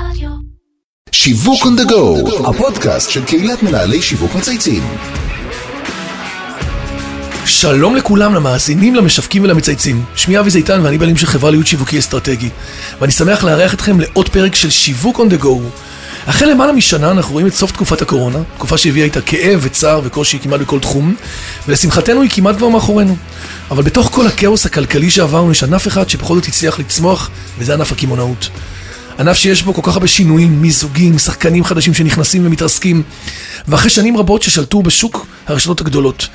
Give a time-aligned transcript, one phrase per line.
[0.00, 0.30] רדיו.
[1.12, 4.82] שיווק on the go, הפודקאסט של קהילת מנהלי שיווק מצייצים.
[7.44, 10.04] שלום לכולם, למאזינים, למשווקים ולמצייצים.
[10.14, 12.50] שמי אבי זיתן ואני בעלים של חברה להיות שיווקי אסטרטגי.
[13.00, 15.48] ואני שמח לארח אתכם לעוד פרק של שיווק on the go.
[16.26, 20.38] אחרי למעלה משנה אנחנו רואים את סוף תקופת הקורונה, תקופה שהביאה איתה כאב וצער וקושי
[20.38, 21.14] כמעט בכל תחום,
[21.68, 23.16] ולשמחתנו היא כמעט כבר מאחורינו.
[23.70, 27.92] אבל בתוך כל הכאוס הכלכלי שעברנו יש ענף אחד שבכל זאת הצליח לצמוח, וזה ענף
[27.92, 28.48] הקמעונאות.
[29.18, 33.02] ענף שיש בו כל כך הרבה שינויים, מיזוגים, שחקנים חדשים שנכנסים ומתרסקים,
[33.68, 36.28] ואחרי שנים רבות ששלטו בשוק הרשתות הגדולות.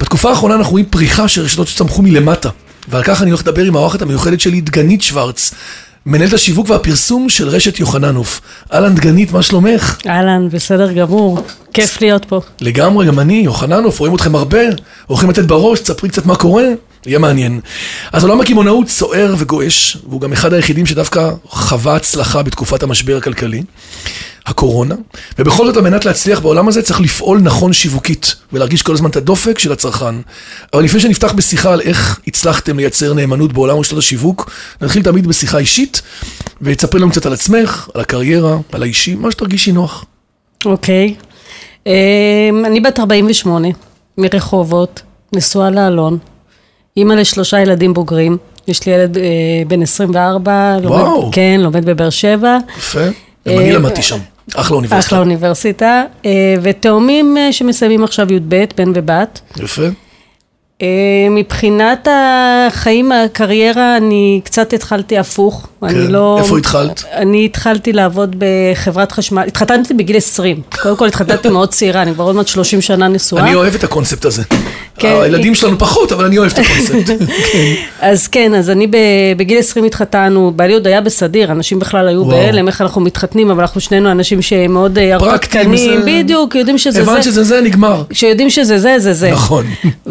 [0.00, 2.48] בתקופה האחרונה אנחנו רואים פריחה של רשתות שצמחו מלמטה,
[2.88, 5.54] ועל כך אני הולך לדבר עם האורחת המיוחדת שלי, דגנית שוורץ,
[6.06, 8.40] מנהלת השיווק והפרסום של רשת יוחננוף.
[8.72, 9.98] אהלן דגנית, מה שלומך?
[10.06, 11.38] אהלן, בסדר גמור,
[11.72, 12.40] כיף להיות פה.
[12.60, 14.58] לגמרי, גם אני, יוחננוף, רואים אתכם הרבה,
[15.06, 16.64] הולכים לתת בראש, תספרי קצת מה קורה,
[17.06, 17.60] יהיה מעניין.
[18.12, 23.62] אז עולם הקמעונאות סוער וגועש, והוא גם אחד היחידים שדווקא חווה הצלחה בתקופת המשבר הכלכלי,
[24.46, 24.94] הקורונה,
[25.38, 29.16] ובכל זאת על מנת להצליח בעולם הזה צריך לפעול נכון שיווקית, ולהרגיש כל הזמן את
[29.16, 30.14] הדופק של הצרכן.
[30.74, 34.50] אבל לפני שנפתח בשיחה על איך הצלחתם לייצר נאמנות בעולם רשתות השיווק,
[34.80, 36.02] נתחיל תמיד בשיחה אישית,
[36.62, 40.04] ותספרי לנו קצת על עצמך, על הקריירה, על האישי, מה שתרגישי נוח.
[40.64, 41.14] אוקיי.
[41.86, 41.92] אמ,
[42.66, 43.68] אני בת 48,
[44.18, 45.02] מרחובות,
[45.34, 46.18] נשואה לאלון,
[46.96, 48.36] אימא לשלושה ילדים בוגרים.
[48.68, 49.22] יש לי ילד אה,
[49.66, 51.20] בן 24, וואו.
[51.20, 52.58] לומד, כן, לומד בבאר שבע.
[52.78, 53.04] יפה.
[53.48, 54.18] גם אני אה, למדתי שם,
[54.54, 55.06] אחלה אוניברסיטה.
[55.06, 59.40] אחלה אוניברסיטה, אה, ותאומים אה, שמסיימים עכשיו י"ב, בן ובת.
[59.56, 59.82] יפה.
[60.82, 60.86] אה,
[61.30, 65.68] מבחינת החיים, הקריירה, אני קצת התחלתי הפוך.
[65.82, 66.36] אני לא...
[66.38, 67.04] איפה התחלת?
[67.12, 70.60] אני התחלתי לעבוד בחברת חשמל, התחתנתי בגיל 20.
[70.82, 73.42] קודם כל התחתנתי מאוד צעירה, אני כבר עוד מעט 30 שנה נשואה.
[73.42, 74.42] אני אוהב את הקונספט הזה.
[74.98, 75.16] כן.
[75.22, 77.06] הילדים שלנו פחות, אבל אני אוהב את הקונספט.
[77.52, 77.64] כן.
[78.00, 78.86] אז כן, אז אני
[79.36, 82.24] בגיל 20 התחתנו, בעלי עוד היה בסדיר, אנשים בכלל היו.
[82.24, 87.04] בהלם, איך אנחנו מתחתנים, אבל אנחנו שנינו אנשים שמאוד אה, הרפתקנים, זה- בדיוק, יודעים שזה
[87.04, 87.10] זה.
[87.10, 88.02] הבנת שזה זה, נגמר.
[88.12, 89.30] שיודעים שזה זה, זה זה.
[89.30, 89.64] נכון.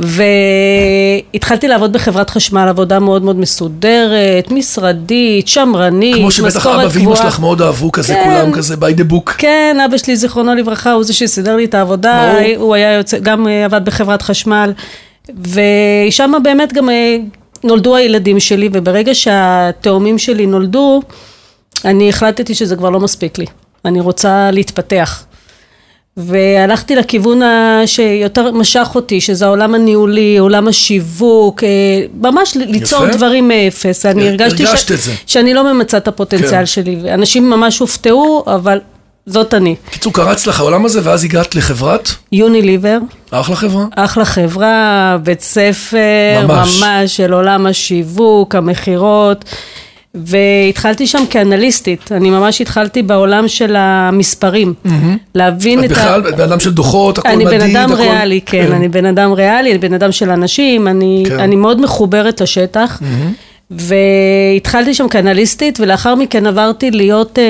[1.33, 7.01] והתחלתי לעבוד בחברת חשמל, עבודה מאוד מאוד מסודרת, משרדית, שמרנית, כמו שבטח משכורת אבא ואמא
[7.01, 7.17] קבועה.
[7.17, 8.23] שלך מאוד אהבו כזה, כן.
[8.41, 9.31] כולם כזה by the book.
[9.37, 12.31] כן, אבא שלי, זיכרונו לברכה, הוא זה שסידר לי את העבודה.
[12.57, 14.50] הוא היה יוצא, גם אה, עבד בחברת חשמל,
[15.43, 17.17] ושם באמת גם אה,
[17.63, 21.01] נולדו הילדים שלי, וברגע שהתאומים שלי נולדו,
[21.85, 23.45] אני החלטתי שזה כבר לא מספיק לי,
[23.85, 25.23] אני רוצה להתפתח.
[26.17, 31.69] והלכתי לכיוון ה- שיותר משך אותי, שזה העולם הניהולי, עולם השיווק, אה,
[32.21, 33.17] ממש ליצור יפה.
[33.17, 34.05] דברים מאפס.
[34.05, 35.11] אני הרגשתי הרגשת את זה.
[35.27, 36.65] שאני לא ממצה את הפוטנציאל כן.
[36.65, 37.13] שלי.
[37.13, 38.79] אנשים ממש הופתעו, אבל
[39.25, 39.75] זאת אני.
[39.89, 42.97] קיצור, קרץ לך העולם הזה, ואז הגעת לחברת, יוניליבר,
[43.31, 43.85] אחלה חברה.
[43.95, 45.97] אחלה חברה, בית ספר,
[46.47, 46.81] ממש.
[46.83, 49.45] ממש, של עולם השיווק, המכירות,
[50.15, 54.73] והתחלתי שם כאנליסטית, אני ממש התחלתי בעולם של המספרים,
[55.35, 55.99] להבין את את ה...
[55.99, 59.05] בכלל בן אדם של דוחות, הכל אני מדיד, בן אדם הכל- ריאלי, כן, אני בן
[59.05, 61.39] אדם ריאלי, אני בן אדם של אנשים, אני, כן.
[61.39, 62.99] אני מאוד מחוברת לשטח.
[63.71, 67.43] והתחלתי שם כאנליסטית, ולאחר מכן עברתי להיות אה,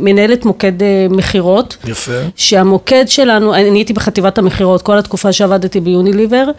[0.00, 1.76] מנהלת מוקד אה, מכירות.
[1.84, 2.12] יפה.
[2.36, 6.50] שהמוקד שלנו, אני הייתי בחטיבת המכירות כל התקופה שעבדתי ביוניליבר,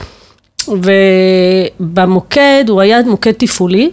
[1.80, 3.92] ובמוקד הוא היה מוקד תפעולי,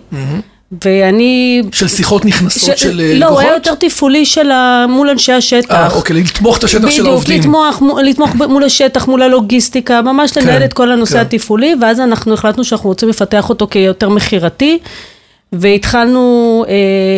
[0.85, 1.63] ואני...
[1.73, 3.67] של שיחות נכנסות ש- של אה, לא, הוא היה לקוחות?
[3.67, 4.87] יותר תפעולי של ה...
[4.89, 5.71] מול אנשי השטח.
[5.75, 7.39] אה, אוקיי, לתמוך את השטח של העובדים.
[7.41, 11.21] בדיוק, לתמוך, מו- לתמוך מול השטח, מול הלוגיסטיקה, ממש לנהל כן, את כל הנושא כן.
[11.21, 14.79] התפעולי, ואז אנחנו החלטנו שאנחנו רוצים לפתח אותו כיותר מכירתי,
[15.53, 16.75] והתחלנו אה,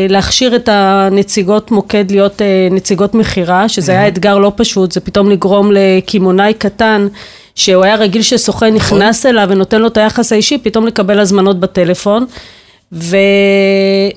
[0.08, 5.30] להכשיר את הנציגות מוקד להיות אה, נציגות מכירה, שזה היה אתגר לא פשוט, זה פתאום
[5.30, 7.08] לגרום לקמעונאי קטן,
[7.54, 8.98] שהוא היה רגיל שסוכן נכון.
[8.98, 12.26] נכנס אליו ונותן לו את היחס האישי, פתאום לקבל הזמנות בטלפון.
[12.92, 13.16] ו...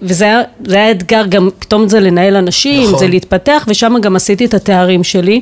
[0.02, 3.00] וזה היה, זה היה אתגר גם פתאום זה לנהל אנשים, נכון.
[3.00, 5.42] זה להתפתח ושם גם עשיתי את התארים שלי.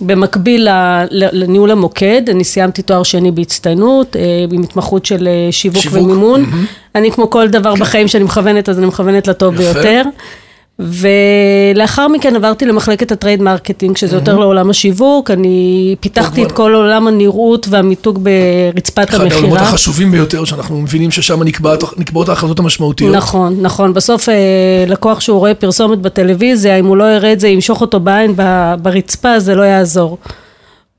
[0.00, 0.68] במקביל
[1.10, 6.44] לניהול המוקד, אני סיימתי תואר שני בהצטיינות, אה, עם התמחות של אה, שיווק, שיווק, ומימון.
[6.94, 9.72] אני כמו כל דבר בחיים שאני מכוונת, אז אני מכוונת לטוב יפה.
[9.72, 10.02] ביותר.
[10.78, 16.74] ולאחר מכן עברתי למחלקת ה trade marketing, שזה יותר לעולם השיווק, אני פיתחתי את כל
[16.74, 19.62] עולם הנראות והמיתוג ברצפת אחד העולמות המכירה.
[19.62, 23.14] החשובים ביותר, שאנחנו מבינים ששם נקבעת- נקבעות ההחלטות המשמעותיות.
[23.16, 23.94] נכון, נכון.
[23.94, 24.34] בסוף אה,
[24.86, 28.34] לקוח שהוא רואה פרסומת בטלוויזיה, אם הוא לא יראה את זה, ימשוך אותו בעין
[28.82, 30.18] ברצפה, זה לא יעזור.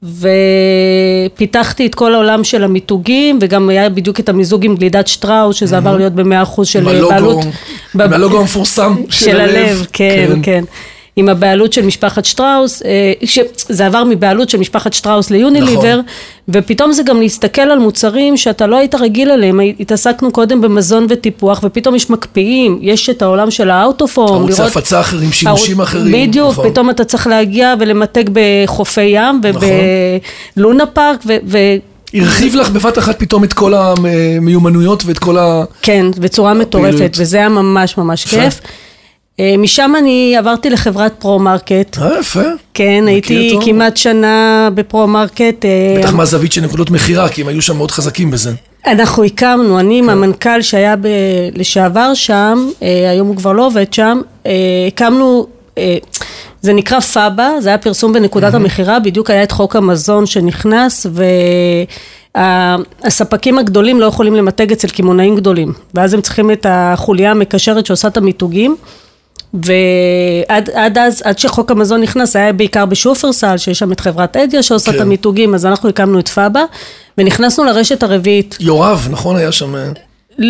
[0.03, 5.77] ופיתחתי את כל העולם של המיתוגים, וגם היה בדיוק את המיזוג עם גלידת שטראוס, שזה
[5.77, 7.45] עבר להיות במאה אחוז של בעלות.
[7.95, 10.63] עם הלוגו המפורסם של הלב, כן, כן.
[11.15, 13.13] עם הבעלות של משפחת שטראוס, אה,
[13.69, 16.01] זה עבר מבעלות של משפחת שטראוס ליוניליבר, נכון.
[16.49, 21.59] ופתאום זה גם להסתכל על מוצרים שאתה לא היית רגיל אליהם, התעסקנו קודם במזון וטיפוח,
[21.63, 25.85] ופתאום יש מקפיאים, יש את העולם של האוטופורם, ערוצי הפצה אחרים, שימושים הר...
[25.85, 26.69] אחרים, בדיוק, נכון.
[26.69, 30.93] פתאום אתה צריך להגיע ולמתג בחופי ים ובלונה נכון.
[30.93, 31.37] פארק, ו...
[31.47, 31.57] ו...
[32.13, 35.63] הרחיב לך בבת אחת פתאום את כל המיומנויות ואת כל ה...
[35.81, 38.59] כן, בצורה מטורפת, וזה היה ממש ממש כיף.
[39.39, 41.97] אה, משם אני עברתי לחברת פרו-מרקט.
[42.01, 42.41] אה, יפה.
[42.73, 45.65] כן, הייתי כמעט שנה בפרו-מרקט.
[45.65, 48.51] אה, בטח מהזווית של נקודות מכירה, כי הם היו שם מאוד חזקים בזה.
[48.87, 50.09] אנחנו הקמנו, אני עם כן.
[50.09, 51.07] המנכ"ל שהיה ב...
[51.55, 54.21] לשעבר שם, אה, היום הוא כבר לא עובד שם,
[54.87, 55.47] הקמנו,
[56.61, 61.23] זה נקרא פאבה, זה היה פרסום בנקודת המכירה, בדיוק היה את חוק המזון שנכנס, ו...
[63.03, 68.07] הספקים הגדולים לא יכולים למתג אצל קמעונאים גדולים, ואז הם צריכים את החוליה המקשרת שעושה
[68.07, 68.75] את המיתוגים.
[69.53, 74.91] ועד אז, עד שחוק המזון נכנס, היה בעיקר בשופרסל, שיש שם את חברת אדיה שעושה
[74.91, 74.97] כן.
[74.97, 76.63] את המיתוגים, אז אנחנו הקמנו את פאבה,
[77.17, 78.57] ונכנסנו לרשת הרביעית.
[78.59, 79.35] יורב, נכון?
[79.35, 79.75] היה שם...
[79.75, 79.89] אה?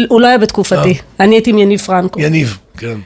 [0.07, 0.93] הוא לא היה בתקופתי, אה.
[1.19, 2.19] אני הייתי עם יניב פרנקו.
[2.19, 2.97] יניב, כן.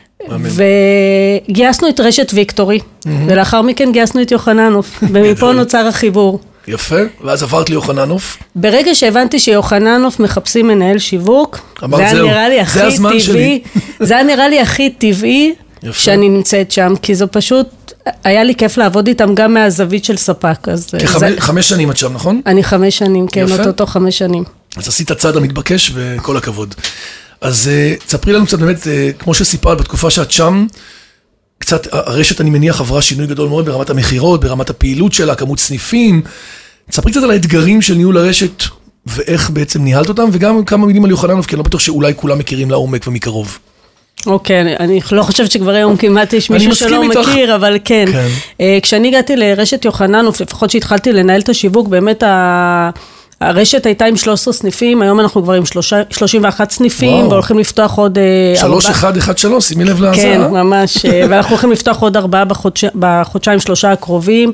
[1.49, 6.39] וגייסנו את רשת ויקטורי, ולאחר מכן גייסנו את יוחננוף, ומפה נוצר החיבור.
[6.67, 8.37] יפה, ואז עברת ליוחננוף.
[8.55, 11.59] ברגע שהבנתי שיוחננוף מחפשים מנהל שיווק,
[11.97, 12.79] זה היה נראה לי הכי
[13.25, 13.61] טבעי,
[13.99, 15.99] זה היה נראה לי הכי טבעי יפה.
[15.99, 17.67] שאני נמצאת שם, כי זה פשוט,
[18.23, 20.67] היה לי כיף לעבוד איתם גם מהזווית של ספק.
[20.67, 21.35] אז כחמש זה...
[21.39, 22.41] חמש שנים את שם, נכון?
[22.45, 24.43] אני חמש שנים, כן, אותו חמש שנים.
[24.77, 26.75] אז עשית הצעד המתבקש וכל הכבוד.
[27.41, 27.69] אז
[27.99, 28.87] uh, תספרי לנו קצת באמת, uh,
[29.19, 30.65] כמו שסיפרת בתקופה שאת שם,
[31.59, 36.21] קצת, הרשת אני מניח עברה שינוי גדול מאוד ברמת המכירות, ברמת הפעילות שלה, כמות סניפים.
[36.89, 38.63] תספרי קצת על האתגרים של ניהול הרשת
[39.05, 42.39] ואיך בעצם ניהלת אותם, וגם כמה מילים על יוחננוב, כי אני לא בטוח שאולי כולם
[42.39, 43.59] מכירים לעומק ומקרוב.
[44.25, 47.17] אוקיי, okay, אני לא חושבת שכבר היום כמעט יש מישהו שלא איתך.
[47.17, 48.05] מכיר, אבל כן.
[48.11, 48.27] כן.
[48.51, 52.89] Uh, כשאני הגעתי לרשת יוחננוף, לפחות שהתחלתי לנהל את השיווק, באמת ה...
[53.41, 55.63] הרשת הייתה עם 13 סניפים, היום אנחנו כבר עם
[56.09, 57.29] 31 סניפים, וואו.
[57.29, 58.17] והולכים לפתוח עוד...
[58.55, 60.15] 3, 1, 1, 3, שימי לב לזה.
[60.21, 64.51] כן, ממש, אה, ואנחנו הולכים לפתוח עוד ארבעה בחודש, בחודשיים שלושה הקרובים.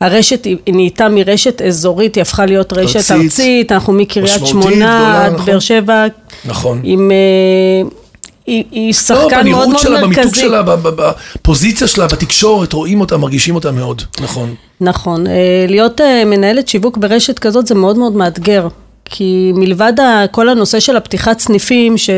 [0.00, 5.32] הרשת היא נהייתה מרשת אזורית, היא הפכה להיות רשת ארצית, ארצית אנחנו מקריית שמונה עד
[5.32, 5.46] נכון.
[5.46, 6.04] באר שבע.
[6.44, 6.80] נכון.
[6.84, 7.10] עם...
[7.10, 7.88] אה,
[8.46, 10.20] היא, היא שחקן לא, מאוד מאוד שלה, מרכזי.
[10.20, 14.54] במיתוג שלה, בפוזיציה שלה, בתקשור, רואים אותה, מרגישים אותה מאוד, נכון.
[14.80, 15.26] נכון.
[15.26, 18.68] אה, להיות אה, מנהלת שיווק ברשת כזאת זה מאוד מאוד מאתגר.
[19.04, 19.92] כי מלבד
[20.30, 22.10] כל הנושא של הפתיחת סניפים, ש,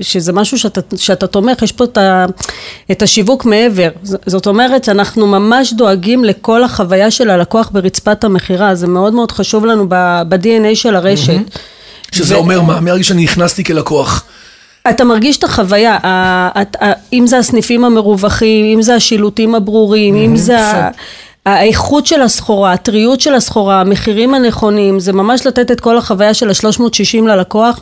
[0.00, 2.26] שזה משהו שאתה, שאתה תומך, יש פה את, ה,
[2.90, 3.88] את השיווק מעבר.
[4.02, 9.66] זאת אומרת, אנחנו ממש דואגים לכל החוויה של הלקוח ברצפת המכירה, זה מאוד מאוד חשוב
[9.66, 11.32] לנו ב-DNA של הרשת.
[12.12, 12.38] שזה ו...
[12.38, 12.80] אומר מה?
[12.80, 14.24] מהרגע שאני נכנסתי כלקוח.
[14.90, 15.98] אתה מרגיש את החוויה,
[17.12, 20.56] אם זה הסניפים המרווחים, אם זה השילוטים הברורים, אם זה
[21.46, 26.48] האיכות של הסחורה, הטריות של הסחורה, המחירים הנכונים, זה ממש לתת את כל החוויה של
[26.48, 27.80] ה-360 ללקוח.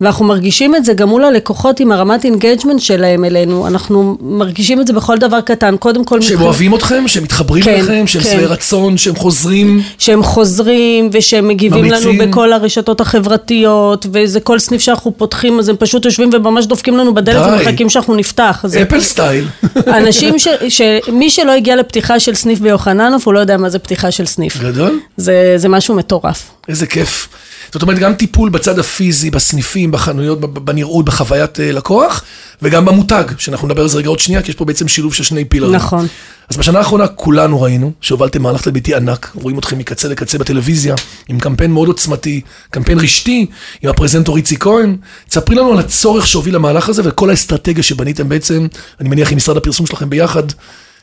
[0.00, 4.86] ואנחנו מרגישים את זה גם מול הלקוחות עם הרמת engagement שלהם אלינו, אנחנו מרגישים את
[4.86, 6.22] זה בכל דבר קטן, קודם כל...
[6.22, 8.30] שהם אוהבים אתכם, שהם מתחברים כן, אליכם, שהם כן.
[8.30, 9.82] שבעי רצון, שהם חוזרים.
[9.98, 12.20] שהם חוזרים ושהם מגיבים ממיצים.
[12.20, 16.96] לנו בכל הרשתות החברתיות, וזה כל סניף שאנחנו פותחים, אז הם פשוט יושבים וממש דופקים
[16.96, 18.64] לנו בדלת ומחכים שאנחנו נפתח.
[18.82, 19.44] Apple style.
[19.98, 20.48] אנשים ש...
[20.68, 20.80] ש...
[21.12, 24.56] מי שלא הגיע לפתיחה של סניף ביוחננוף, הוא לא יודע מה זה פתיחה של סניף.
[24.56, 25.00] גדול.
[25.16, 26.50] זה, זה משהו מטורף.
[26.68, 27.28] איזה כיף.
[27.72, 32.24] זאת אומרת, גם טיפול בצד הפיזי, בסניפים, בחנויות, בנראות, בחוויית אה, לקוח,
[32.62, 35.24] וגם במותג, שאנחנו נדבר על זה רגע עוד שנייה, כי יש פה בעצם שילוב של
[35.24, 35.74] שני פילרים.
[35.74, 36.06] נכון.
[36.50, 40.94] אז בשנה האחרונה כולנו ראינו שהובלתם מהלך תדמיתי ענק, רואים אתכם מקצה לקצה בטלוויזיה,
[41.28, 43.46] עם קמפיין מאוד עוצמתי, קמפיין רשתי,
[43.82, 44.96] עם הפרזנטור איציק כהן.
[45.28, 48.66] תספרי לנו על הצורך שהוביל למהלך הזה וכל האסטרטגיה שבניתם בעצם,
[49.00, 50.42] אני מניח עם משרד הפרסום שלכם ביחד.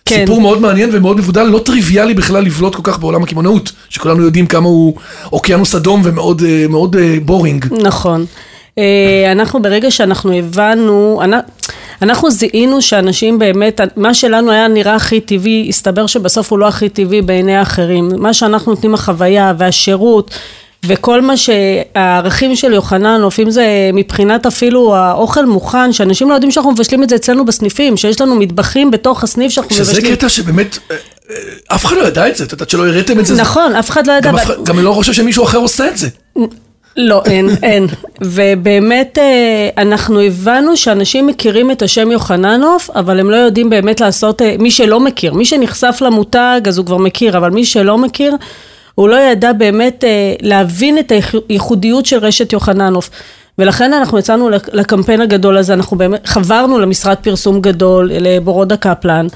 [0.07, 0.15] כן.
[0.15, 4.47] סיפור מאוד מעניין ומאוד מבודל, לא טריוויאלי בכלל לבלוט כל כך בעולם הקמעונאות, שכולנו יודעים
[4.47, 4.93] כמה הוא
[5.31, 6.95] אוקיינוס אדום ומאוד אה, מאוד
[7.25, 7.65] בורינג.
[7.71, 8.25] אה, נכון.
[8.77, 11.21] אה, אנחנו ברגע שאנחנו הבנו,
[12.01, 16.89] אנחנו זיהינו שאנשים באמת, מה שלנו היה נראה הכי טבעי, הסתבר שבסוף הוא לא הכי
[16.89, 18.09] טבעי בעיני האחרים.
[18.17, 20.31] מה שאנחנו נותנים החוויה והשירות
[20.88, 26.72] וכל מה שהערכים של יוחננוף, אם זה מבחינת אפילו האוכל מוכן, שאנשים לא יודעים שאנחנו
[26.72, 30.01] מבשלים את זה אצלנו בסניפים, שיש לנו מטבחים בתוך הסניף שאנחנו מבשלים.
[30.01, 30.96] שזה קטע שבאמת, אה,
[31.29, 31.36] אה,
[31.75, 33.36] אף אחד לא ידע את זה, את יודעת שלא הראיתם את זה.
[33.36, 34.32] נכון, אף אחד לא ידע.
[34.32, 34.38] גם.
[34.63, 36.08] גם לא חושב שמישהו אחר עושה את זה.
[36.98, 37.88] לא, אין, אין.
[38.22, 44.41] ובאמת אה, אנחנו הבנו שאנשים מכירים את השם יוחננוף, אבל הם לא יודעים באמת לעשות,
[44.60, 48.36] מי שלא מכיר, מי שנחשף למותג אז הוא כבר מכיר, אבל מי שלא מכיר,
[48.98, 51.12] הוא לא ידע באמת אה, להבין את
[51.50, 53.10] הייחודיות של רשת יוחננוף.
[53.58, 59.27] ולכן אנחנו יצאנו לקמפיין הגדול הזה, אנחנו באמת חברנו למשרד פרסום גדול, לבורודה קפלן,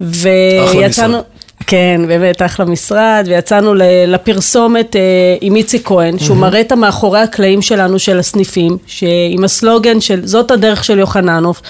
[0.00, 1.18] ויצאנו...
[1.66, 3.74] כן, באמת, אחלה משרד, ויצאנו
[4.06, 5.00] לפרסומת אה,
[5.40, 10.50] עם איציק כהן, שהוא מראה את המאחורי הקלעים שלנו, של הסניפים, שעם הסלוגן של זאת
[10.50, 11.62] הדרך של יוחננוף.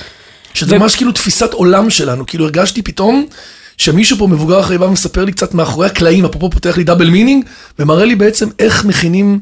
[0.55, 3.27] שזה ו- ממש כאילו תפיסת עולם שלנו, כאילו הרגשתי פתאום
[3.83, 7.45] שמישהו פה מבוגר אחרי בא ומספר לי קצת מאחורי הקלעים, אפרופו פותח לי double meaning,
[7.79, 9.39] ומראה לי בעצם איך מכינים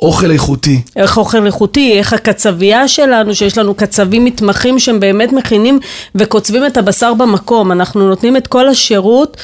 [0.00, 0.80] אוכל איכותי.
[0.96, 5.78] איך אוכל איכותי, איך הקצבייה שלנו, שיש לנו קצבים מתמחים שהם באמת מכינים
[6.14, 7.72] וקוצבים את הבשר במקום.
[7.72, 9.36] אנחנו נותנים את כל השירות,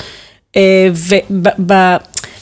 [0.56, 0.88] אה,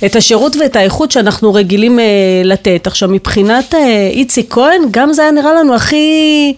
[0.07, 2.05] את השירות ואת האיכות שאנחנו רגילים אה,
[2.45, 2.87] לתת.
[2.87, 6.55] עכשיו, מבחינת אה, איציק כהן, גם זה היה נראה לנו הכי...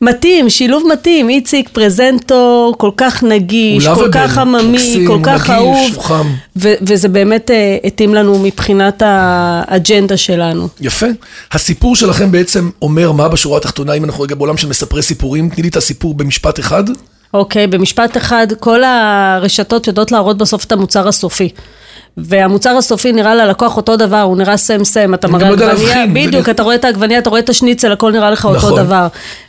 [0.00, 5.50] מתאים, שילוב מתאים, איציק פרזנטור, כל כך נגיש, כל lovable, כך עממי, מקסים, כל כך
[5.50, 6.26] נגיש, אהוב, חם.
[6.56, 10.68] ו- וזה באמת אה, התאים לנו מבחינת האג'נדה שלנו.
[10.80, 11.06] יפה.
[11.52, 15.62] הסיפור שלכם בעצם אומר מה בשורה התחתונה, אם אנחנו רגע בעולם של מספרי סיפורים, תני
[15.62, 16.84] לי את הסיפור במשפט אחד.
[17.34, 21.48] אוקיי, במשפט אחד, כל הרשתות יודעות להראות בסוף את המוצר הסופי.
[22.18, 26.62] והמוצר הסופי נראה ללקוח אותו דבר, הוא נראה סם סם, אתה מראה להבחין, בדיוק, אתה
[26.62, 28.84] רואה את העגבנייה, אתה רואה את השניצל, הכל נראה לך אותו נכון.
[28.84, 29.06] דבר.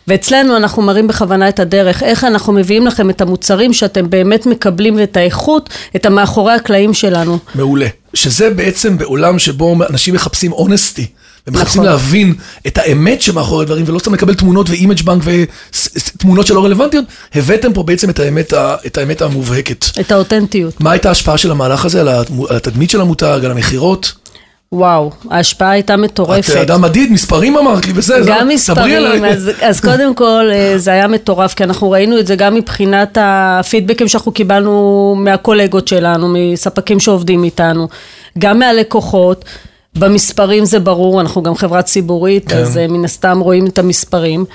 [0.08, 4.96] ואצלנו אנחנו מראים בכוונה את הדרך, איך אנחנו מביאים לכם את המוצרים שאתם באמת מקבלים
[4.96, 7.38] ואת האיכות, את המאחורי הקלעים שלנו.
[7.56, 7.88] מעולה.
[8.14, 11.08] שזה בעצם בעולם שבו אנשים מחפשים אונסטי.
[11.53, 11.91] ומחפשים נכון.
[11.94, 12.34] להבין
[12.68, 17.84] את האמת שמאחורי הדברים, ולא סתם לקבל תמונות ואימג' בנק ותמונות שלא רלוונטיות, הבאתם פה
[17.84, 18.53] בעצם את האמת,
[18.88, 19.86] את האמת המובהקת.
[20.00, 20.82] את האותנטיות.
[20.82, 22.10] מה הייתה ההשפעה של המהלך הזה על
[22.50, 24.12] התדמית של המותג, על המכירות?
[24.72, 26.56] וואו, ההשפעה הייתה את מטורפת.
[26.56, 29.25] אדם מדיד, מספרים אמרת לי, וזה, זה- גם דברי מספרים.
[29.25, 33.18] אז, אז קודם כל אה, זה היה מטורף, כי אנחנו ראינו את זה גם מבחינת
[33.22, 37.88] הפידבקים שאנחנו קיבלנו מהקולגות שלנו, מספקים שעובדים איתנו,
[38.39, 39.46] גם מהלקוחות,
[39.98, 42.58] במספרים זה ברור, אנחנו גם חברה ציבורית, כן.
[42.58, 44.46] אז אה, מן הסתם רואים את המספרים.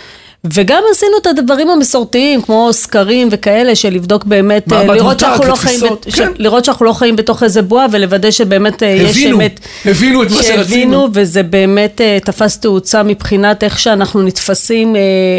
[0.54, 5.54] וגם עשינו את הדברים המסורתיים, כמו סקרים וכאלה, של לבדוק באמת, אה, לראות שאנחנו, לא
[5.54, 6.32] חיים, ב- ש- כן.
[6.38, 9.60] לראות שאנחנו לא חיים בתוך איזה בועה, ולוודא שבאמת אה, יש הבינו, אמת.
[9.84, 10.64] הבינו את מה שרצינו.
[10.64, 14.96] שהבינו, וזה באמת תפס תאוצה מבחינת איך שאנחנו נתפסים,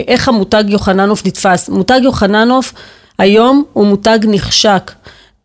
[0.08, 1.70] איך המותג יוחננוף נתפס.
[1.70, 2.74] מותג יוחננוף
[3.20, 4.92] היום הוא מותג נחשק.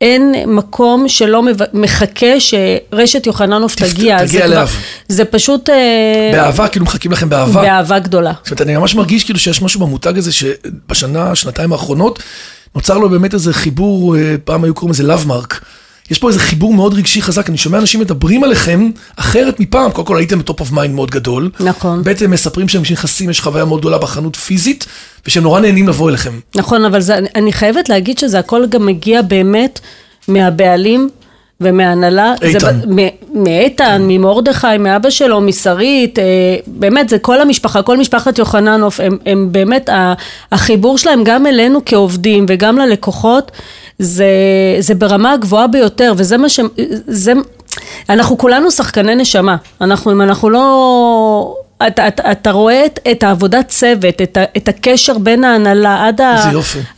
[0.01, 1.43] אין מקום שלא
[1.73, 4.27] מחכה שרשת יוחננוף תגיע.
[4.27, 4.69] תגיע אליו.
[5.09, 5.71] זה פשוט...
[5.71, 7.63] אה, באהבה, כאילו מחכים לכם באהבה.
[7.63, 8.33] באהבה גדולה.
[8.43, 12.23] זאת אומרת, אני ממש מרגיש כאילו שיש משהו במותג הזה שבשנה, שנתיים האחרונות,
[12.75, 15.61] נוצר לו באמת איזה חיבור, אה, פעם היו קוראים לזה love mark.
[16.11, 20.07] יש פה איזה חיבור מאוד רגשי חזק, אני שומע אנשים מדברים עליכם אחרת מפעם, קודם
[20.07, 21.51] כל הייתם ב top of mind מאוד גדול.
[21.61, 22.05] נכון.
[22.05, 24.87] בעצם מספרים שהם נכנסים, יש חוויה מאוד גדולה בחנות פיזית,
[25.27, 26.41] ושהם נורא נהנים לבוא אליכם.
[26.57, 29.81] נכון, אבל זה, אני חייבת להגיד שזה הכל גם מגיע באמת
[30.29, 31.09] מהבעלים
[31.61, 32.35] ומההנהלה.
[32.43, 32.81] איתן.
[33.35, 36.25] מאיתן, ממרדכי, מאבא שלו, משרית, אה,
[36.67, 39.91] באמת, זה כל המשפחה, כל משפחת יוחננוף, הם, הם באמת,
[40.53, 43.51] החיבור שלהם גם אלינו כעובדים וגם ללקוחות,
[44.01, 44.27] זה,
[44.81, 46.61] זה ברמה הגבוהה ביותר, וזה מה ש...
[47.07, 47.33] זה,
[48.09, 51.55] אנחנו כולנו שחקני נשמה, אנחנו, אם אנחנו לא...
[51.87, 56.35] אתה, אתה, אתה רואה את, את העבודת צוות, את, את הקשר בין ההנהלה עד ה-.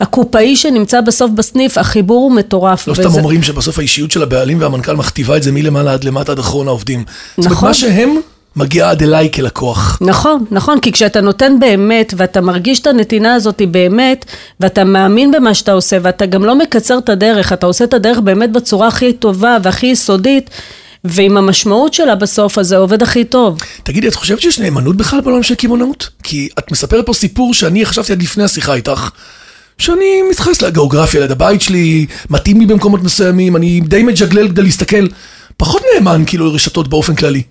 [0.01, 2.87] הקופאי שנמצא בסוף בסניף, החיבור הוא מטורף.
[2.87, 6.31] לא וזה- סתם אומרים שבסוף האישיות של הבעלים והמנכ"ל מכתיבה את זה מלמעלה עד למטה
[6.31, 7.03] עד אחרון העובדים.
[7.07, 7.67] זאת אומרת, נכון.
[7.67, 8.15] מה שהם,
[8.55, 9.97] מגיע עד אליי כלקוח.
[10.01, 14.25] נכון, נכון, כי כשאתה נותן באמת, ואתה מרגיש את הנתינה הזאת באמת,
[14.59, 18.19] ואתה מאמין במה שאתה עושה, ואתה גם לא מקצר את הדרך, אתה עושה את הדרך
[18.19, 20.49] באמת בצורה הכי טובה והכי יסודית,
[21.03, 23.57] ועם המשמעות שלה בסוף, אז זה עובד הכי טוב.
[23.83, 26.09] תגידי, את חושבת שיש נאמנות בכלל בעולם של קמעונאות?
[26.23, 29.09] כי את מספרת פה סיפור שאני חשבתי עד לפני השיחה איתך,
[29.77, 35.07] שאני מתייחס לגיאוגרפיה ליד הבית שלי, מתאים לי במקומות מסוימים, אני די מג'גלל כדי להסתכל.
[35.57, 37.43] פחות נאמן כאילו לרשתות באופן כללי.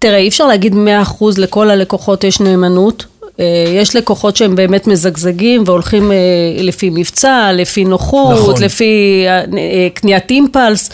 [0.00, 3.04] תראה, אי אפשר להגיד 100% לכל הלקוחות יש נאמנות.
[3.40, 6.16] אה, יש לקוחות שהם באמת מזגזגים והולכים אה,
[6.62, 8.62] לפי מבצע, לפי נוחות, נכון.
[8.62, 10.90] לפי אה, קניית אימפלס,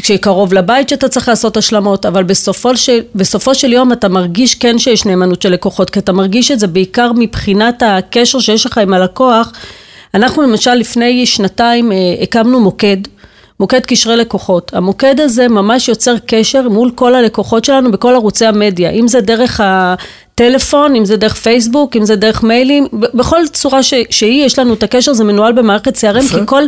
[0.00, 4.78] שקרוב לבית שאתה צריך לעשות השלמות, אבל בסופו של, בסופו של יום אתה מרגיש כן
[4.78, 8.94] שיש נאמנות של לקוחות, כי אתה מרגיש את זה בעיקר מבחינת הקשר שיש לך עם
[8.94, 9.52] הלקוח.
[10.14, 11.92] אנחנו למשל לפני שנתיים
[12.22, 12.96] הקמנו מוקד.
[13.60, 14.70] מוקד קשרי לקוחות.
[14.74, 19.60] המוקד הזה ממש יוצר קשר מול כל הלקוחות שלנו בכל ערוצי המדיה, אם זה דרך
[19.64, 24.74] הטלפון, אם זה דרך פייסבוק, אם זה דרך מיילים, בכל צורה ש- שהיא, יש לנו
[24.74, 26.30] את הקשר, זה מנוהל במערכת CRM.
[26.30, 26.62] כי כל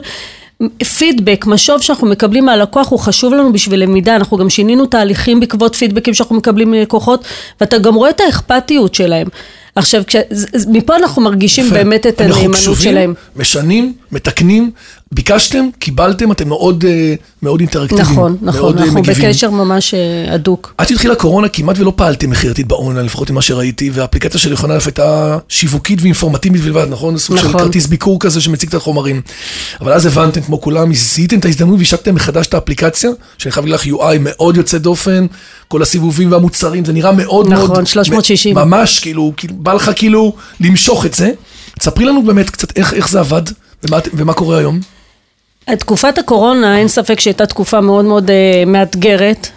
[0.98, 5.74] פידבק, משוב שאנחנו מקבלים מהלקוח הוא חשוב לנו בשביל למידה, אנחנו גם שינינו תהליכים בעקבות
[5.76, 7.24] פידבקים שאנחנו מקבלים מלקוחות,
[7.60, 9.26] ואתה גם רואה את האכפתיות שלהם.
[9.76, 10.16] עכשיו, כש,
[10.68, 11.74] מפה אנחנו מרגישים יפה.
[11.74, 13.14] באמת את אנחנו הנאמנות קשובים, שלהם.
[13.36, 14.70] משנים, מתקנים,
[15.12, 18.06] ביקשתם, קיבלתם, אתם מאוד, אה, מאוד אינטראקטיביים.
[18.06, 19.28] נכון, נכון, מאוד, אה, אנחנו מגיבים.
[19.28, 20.74] בקשר ממש אה, הדוק.
[20.78, 24.86] עד שהתחילה הקורונה כמעט ולא פעלתם מכירתית באונליין, לפחות ממה שראיתי, והאפליקציה של יוחנן אף
[24.86, 27.18] הייתה שיווקית ואינפורמטיבית בלבד, נכון?
[27.18, 27.60] סוג של נכון.
[27.60, 29.20] כרטיס ביקור כזה שמציג את החומרים.
[29.80, 33.92] אבל אז הבנתם, כמו כולם, זיהיתם את ההזדמנות והשקתם מחדש את האפליקציה, שאני חייב להגיד
[33.92, 35.26] לך, UI מאוד יוצא דופן,
[35.68, 37.86] כל הסיבובים והמוצרים, זה נראה מאוד נכון, מאוד...
[37.86, 38.54] 360.
[38.54, 41.30] ממש, כאילו, כאילו, בא לך כאילו למשוך את זה.
[41.78, 43.42] תספרי לנו באמת קצת איך, איך זה עבד,
[43.88, 44.80] ומה, ומה קורה היום.
[45.78, 49.48] תקופת הקורונה, אין ספק שהייתה תקופה מאוד מאוד אה, מאתגרת,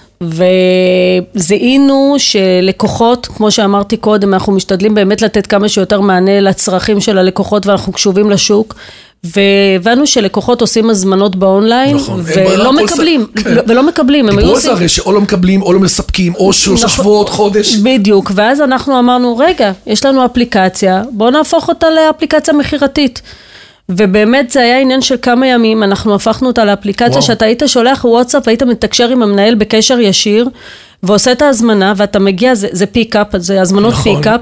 [1.35, 7.65] וזיהינו שלקוחות, כמו שאמרתי קודם, אנחנו משתדלים באמת לתת כמה שיותר מענה לצרכים של הלקוחות
[7.67, 8.75] ואנחנו קשובים לשוק.
[9.23, 13.53] והבנו שלקוחות עושים הזמנות באונליין, נכון, ולא מקבלים, ס- כן.
[13.53, 14.77] לא- ולא מקבלים, הם היו דיברו על זה עושים...
[14.77, 17.03] הרי שאו לא מקבלים, או לא מספקים, או שלושה נכון.
[17.03, 17.75] שבועות, חודש.
[17.75, 23.21] בדיוק, ואז אנחנו אמרנו, רגע, יש לנו אפליקציה, בואו נהפוך אותה לאפליקציה מכירתית.
[23.89, 27.21] ובאמת זה היה עניין של כמה ימים, אנחנו הפכנו אותה לאפליקציה וואו.
[27.21, 30.49] שאתה היית שולח וואטסאפ, היית מתקשר עם המנהל בקשר ישיר,
[31.03, 34.15] ועושה את ההזמנה, ואתה מגיע, זה, זה pick-up, זה הזמנות נכון.
[34.17, 34.41] pick-up.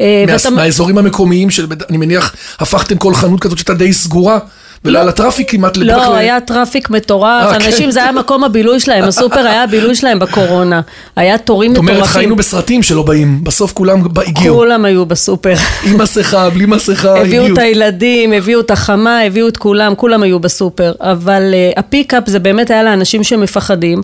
[0.00, 4.38] אה, מה- ואתה- מהאזורים המקומיים, שאני מניח, הפכתם כל חנות כזאת שהייתה די סגורה,
[4.84, 5.78] ולא היה לה traffic כמעט.
[5.78, 7.66] בטח לא, היה traffic מטורף, אה, כן.
[7.66, 10.80] אנשים, זה היה מקום הבילוי שלהם, הסופר היה הבילוי שלהם בקורונה.
[11.16, 12.14] היה תורים זאת אומרת, מטורפים.
[12.14, 14.56] חיינו בסרטים שלא באים, בסוף כולם הגיעו.
[14.56, 15.54] כולם היו בסופר.
[15.84, 17.56] עם מסכה, בלי מסכה, הביאו הגיעו.
[17.56, 20.92] את הילדים, הביאו את החמה, הביאו את כולם, כולם היו בסופר.
[21.00, 24.02] אבל uh, ה pickup זה באמת היה לאנשים שמפחדים,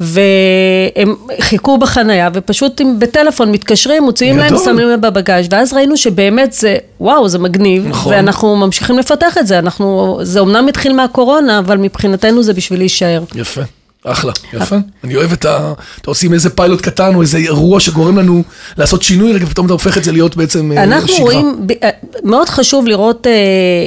[0.00, 4.64] והם חיכו בחנייה, ופשוט עם, בטלפון מתקשרים, מוציאים להם, גדול.
[4.64, 8.12] שמים להם בבגאז', ואז ראינו שבאמת זה, וואו, זה מגניב, נכון.
[8.12, 9.58] ואנחנו ממשיכים לפתח את זה.
[9.58, 13.22] אנחנו, זה אומנם התחיל מהקורונה, אבל מבחינתנו זה בשביל להישאר.
[13.34, 13.60] יפה.
[14.04, 14.76] אחלה, יפה.
[15.04, 15.72] אני אוהב את ה...
[16.00, 18.42] אתה עושים איזה פיילוט קטן או איזה אירוע שגורם לנו
[18.78, 21.24] לעשות שינוי רגע, ופתאום אתה הופך את זה להיות בעצם אה, אנחנו שגרה.
[21.24, 21.90] רואים, ב- אה,
[22.24, 23.32] מאוד חשוב לראות אה,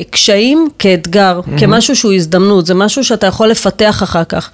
[0.10, 4.50] קשיים כאתגר, כמשהו שהוא הזדמנות, זה משהו שאתה יכול לפתח אחר כך.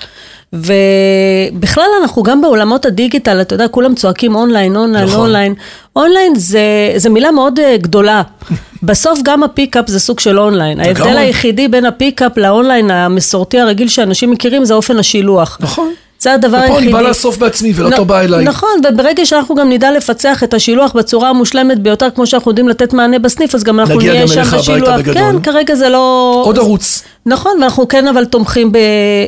[0.53, 5.19] ובכלל אנחנו גם בעולמות הדיגיטל, אתה יודע, כולם צועקים אונליין, אונליין, נכון.
[5.19, 5.53] אונליין.
[5.95, 6.61] אונליין זה,
[6.97, 8.21] זה מילה מאוד אה, גדולה.
[8.83, 10.79] בסוף גם ה pickup זה סוג של אונליין.
[10.79, 11.17] ההבדל.
[11.17, 15.57] היחידי בין ה pickup לאונליין המסורתי הרגיל שאנשים מכירים זה אופן השילוח.
[15.61, 15.93] נכון.
[16.19, 16.83] זה הדבר ופה היחידי.
[16.83, 18.43] אני בא לאסוף בעצמי ולא אתה בא אליי.
[18.43, 22.93] נכון, וברגע שאנחנו גם נדע לפצח את השילוח בצורה המושלמת ביותר, כמו שאנחנו יודעים לתת
[22.93, 24.99] מענה בסניף, אז גם אנחנו נגיע נהיה גם שם אליך הביתה בשילוח.
[24.99, 25.13] בגדול.
[25.13, 26.41] כן, כרגע זה לא...
[26.45, 27.03] עוד ערוץ.
[27.25, 28.77] נכון, ואנחנו כן אבל תומכים ב,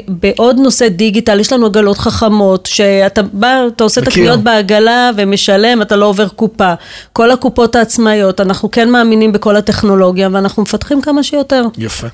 [0.07, 4.07] בעוד נושא דיגיטל, יש לנו עגלות חכמות, שאתה בא, אתה עושה את.
[4.07, 6.73] הקניות בעגלה ומשלם, אתה לא עובר קופה.
[7.13, 11.65] כל הקופות העצמאיות, אנחנו כן מאמינים בכל הטכנולוגיה, ואנחנו מפתחים כמה שיותר.
[11.77, 12.07] יפה.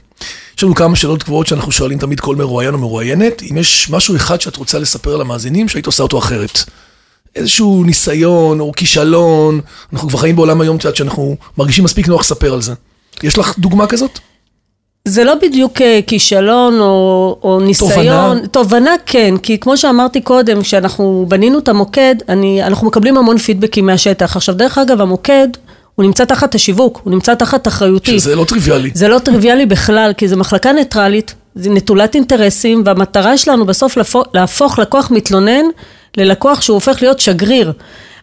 [0.58, 3.42] יש לנו כמה שאלות קבועות שאנחנו שואלים תמיד כל מרואיין או מרואיינת.
[3.52, 6.64] אם יש משהו אחד שאת רוצה לספר למאזינים, שהיית עושה אותו אחרת.
[7.36, 9.62] איזשהו ניסיון או כישלון,
[9.94, 12.74] אנחנו כבר חיים בעולם היום, יודעת, שאנחנו מרגישים מספיק נוח לספר על זה.
[13.24, 14.20] יש לך דוגמה כזאת?
[15.08, 17.92] זה לא בדיוק אה, כישלון או, או ניסיון.
[17.92, 18.48] תובנה?
[18.48, 23.86] תובנה כן, כי כמו שאמרתי קודם, כשאנחנו בנינו את המוקד, אני, אנחנו מקבלים המון פידבקים
[23.86, 24.36] מהשטח.
[24.36, 25.48] עכשיו, דרך אגב, המוקד,
[25.98, 28.20] הוא נמצא תחת השיווק, הוא נמצא תחת אחריותי.
[28.20, 28.92] שזה לא טריוויאלי.
[28.94, 34.26] זה לא טריוויאלי בכלל, כי זו מחלקה ניטרלית, זה נטולת אינטרסים, והמטרה שלנו בסוף להפוך,
[34.34, 35.66] להפוך לקוח מתלונן
[36.18, 37.72] ללקוח שהוא הופך להיות שגריר.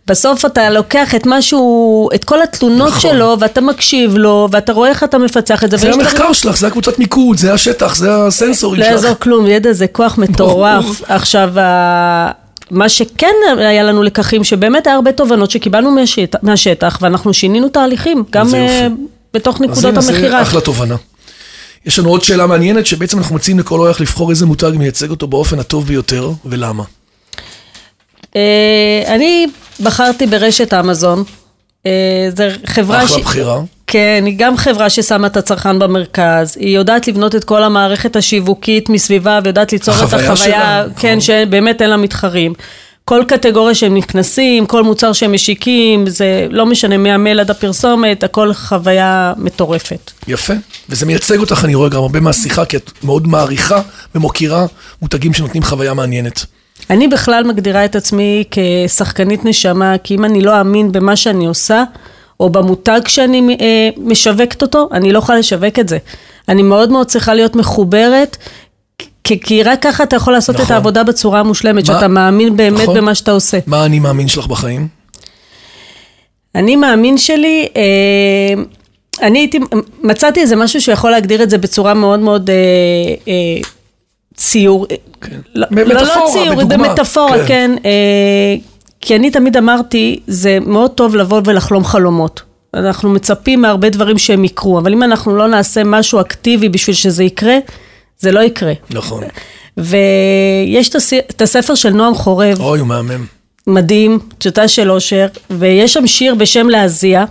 [0.06, 3.10] בסוף אתה לוקח את משהו, את כל התלונות נכון.
[3.10, 5.76] שלו, ואתה מקשיב לו, ואתה רואה איך אתה מפצח את זה.
[5.76, 8.94] זה המחקר שלך, זה הקבוצת מיקוד, זה השטח, זה הסנסורים לא שלך.
[8.94, 11.02] יעזור כלום, ידע זה כוח מטורף.
[11.08, 11.50] עכשיו,
[12.70, 18.24] מה שכן היה לנו לקחים, שבאמת היה הרבה תובנות שקיבלנו מהשטח, מהשטח ואנחנו שינינו תהליכים,
[18.30, 18.88] גם אה.
[19.34, 20.42] בתוך אז נקודות המכירה.
[20.42, 20.96] אחלה תובנה.
[21.86, 25.26] יש לנו עוד שאלה מעניינת, שבעצם אנחנו מציעים לכל אורח לבחור איזה מותג מייצג אותו
[25.26, 26.84] באופן הטוב ביותר, ולמה.
[28.36, 29.46] אה, אני
[29.80, 31.24] בחרתי ברשת אמזון.
[31.86, 33.60] אה, זו חברה אחלה בחירה.
[33.94, 38.88] כן, היא גם חברה ששמה את הצרכן במרכז, היא יודעת לבנות את כל המערכת השיווקית
[38.88, 41.20] מסביבה ויודעת ליצור את החוויה שלה, כן.
[41.20, 42.52] שבאמת אין לה מתחרים.
[43.04, 48.52] כל קטגוריה שהם נכנסים, כל מוצר שהם משיקים, זה לא משנה מהמייל עד הפרסומת, הכל
[48.52, 50.10] חוויה מטורפת.
[50.28, 50.54] יפה.
[50.88, 53.80] וזה מייצג אותך, אני רואה גם הרבה מהשיחה, כי את מאוד מעריכה
[54.14, 54.66] ומוקירה
[55.02, 56.46] מותגים שנותנים חוויה מעניינת.
[56.90, 61.84] אני בכלל מגדירה את עצמי כשחקנית נשמה, כי אם אני לא אאמין במה שאני עושה,
[62.44, 65.98] או במותג שאני אה, משווקת אותו, אני לא יכולה לשווק את זה.
[66.48, 68.36] אני מאוד מאוד צריכה להיות מחוברת,
[69.24, 70.66] כי, כי רק ככה אתה יכול לעשות נכון.
[70.66, 72.96] את העבודה בצורה המושלמת, מה- שאתה מאמין באמת נכון.
[72.96, 73.58] במה שאתה עושה.
[73.66, 74.88] מה אני מאמין שלך בחיים?
[76.54, 78.62] אני מאמין שלי, אה,
[79.22, 79.58] אני הייתי,
[80.02, 82.54] מצאתי איזה משהו שיכול להגדיר את זה בצורה מאוד מאוד אה,
[83.28, 83.60] אה,
[84.34, 84.86] ציור,
[85.20, 85.36] כן.
[85.54, 86.88] לא, במטאפורה, לא, לא ציור, בדוגמה.
[86.88, 87.46] במטאפורה, כן.
[87.46, 88.56] כן, אה,
[89.06, 92.42] כי אני תמיד אמרתי, זה מאוד טוב לבוא ולחלום חלומות.
[92.74, 97.24] אנחנו מצפים מהרבה דברים שהם יקרו, אבל אם אנחנו לא נעשה משהו אקטיבי בשביל שזה
[97.24, 97.56] יקרה,
[98.18, 98.72] זה לא יקרה.
[98.90, 99.22] נכון.
[99.76, 103.24] ויש את הס- את הספר של נועם חורב, אוי, הוא מהמם.
[103.66, 107.24] מדהים, טיוטה של אושר, ויש שם שיר בשם להזיע,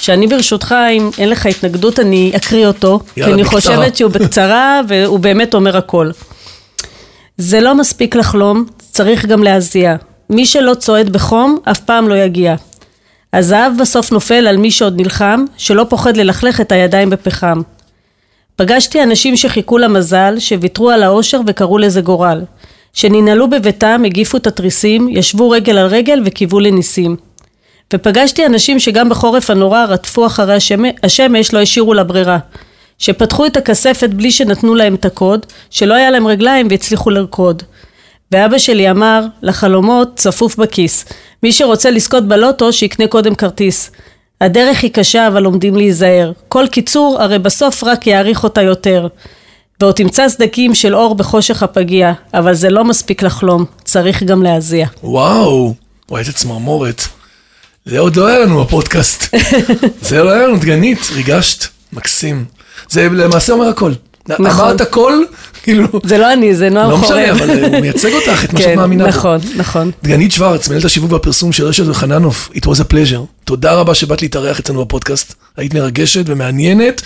[0.00, 3.60] שאני ברשותך, אם אין לך התנגדות, אני אקריא אותו, יאללה, כי אני בקצרה.
[3.60, 6.10] חושבת שהוא בקצרה, והוא באמת אומר הכל.
[7.38, 9.96] זה לא מספיק לחלום, צריך גם להזיע.
[10.30, 12.54] מי שלא צועד בחום, אף פעם לא יגיע.
[13.32, 17.62] הזהב בסוף נופל על מי שעוד נלחם, שלא פוחד ללכלך את הידיים בפחם.
[18.56, 22.42] פגשתי אנשים שחיכו למזל, שוויתרו על האושר וקראו לזה גורל.
[22.92, 27.16] שננעלו בביתם, הגיפו את התריסים, ישבו רגל על רגל וקיוו לניסים.
[27.94, 32.38] ופגשתי אנשים שגם בחורף הנורא רדפו אחרי השמש, השמש לא השאירו לה ברירה.
[32.98, 37.62] שפתחו את הכספת בלי שנתנו להם את הקוד, שלא היה להם רגליים והצליחו לרקוד.
[38.32, 41.04] ואבא שלי אמר, לחלומות צפוף בכיס.
[41.42, 43.90] מי שרוצה לזכות בלוטו, שיקנה קודם כרטיס.
[44.40, 46.32] הדרך היא קשה, אבל לומדים להיזהר.
[46.48, 49.08] כל קיצור, הרי בסוף רק יעריך אותה יותר.
[49.80, 54.86] ועוד תמצא סדקים של אור בחושך הפגיע, אבל זה לא מספיק לחלום, צריך גם להזיע.
[55.02, 55.74] וואו,
[56.10, 57.02] וואי, איזה צמרמורת.
[57.84, 59.34] זה עוד לא היה לנו בפודקאסט.
[60.08, 62.44] זה לא היה לנו, דגנית, ריגשת, מקסים.
[62.88, 63.92] זה למעשה אומר הכל.
[64.28, 64.46] נכון.
[64.46, 65.22] אמרת הכל,
[65.68, 67.10] כאילו, זה לא אני, זה נועם לא חורב.
[67.10, 69.10] משנה, אבל הוא מייצג אותך, את מה שאת כן, מאמינה בו.
[69.10, 69.90] נכון, נכון.
[70.02, 73.24] דגנית שוורץ, מנהלת השיווק והפרסום של רשת וחננוף, it was a pleasure.
[73.44, 75.34] תודה רבה שבאת להתארח אצלנו בפודקאסט.
[75.56, 77.02] היית מרגשת ומעניינת,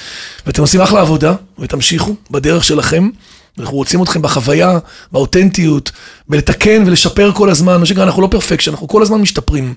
[0.46, 3.08] ואתם עושים אחלה עבודה, ותמשיכו בדרך שלכם.
[3.58, 4.78] אנחנו רוצים אתכם בחוויה,
[5.12, 5.90] באותנטיות,
[6.28, 7.80] בלתקן ולשפר כל הזמן.
[7.80, 9.74] מה שנקרא, אנחנו לא perfection, אנחנו כל הזמן משתפרים.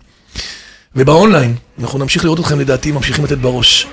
[0.96, 3.88] ובאונליין, אנחנו נמשיך לראות אתכם לדעתי, ממשיכים לתת בראש.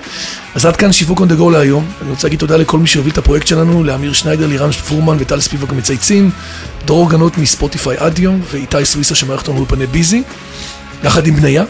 [0.54, 1.86] אז עד כאן שיווק on the go להיום.
[2.02, 5.40] אני רוצה להגיד תודה לכל מי שהוביל את הפרויקט שלנו, לאמיר שניידר, לירן פורמן וטל
[5.40, 6.30] ספיבק המצייצים,
[6.84, 10.22] דרור גנות מספוטיפיי אדיו, ואיתי סוויסה שמארחת אותנו באולפני ביזי,
[11.04, 11.64] יחד עם בניה.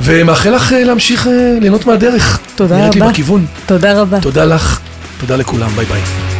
[0.00, 2.38] ומאחל לך אה, להמשיך אה, ליהנות מהדרך.
[2.54, 3.10] תודה נראית לי רבה.
[3.10, 3.46] בכיוון.
[3.66, 4.20] תודה רבה.
[4.20, 4.80] תודה לך,
[5.20, 6.33] תודה לכולם, ביי ביי.